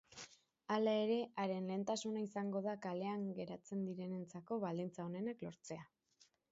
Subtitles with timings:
[0.75, 5.89] Hala ere, haren lehentasuna izango da kalean geratzen direnentzako baldintza onenak lortzea.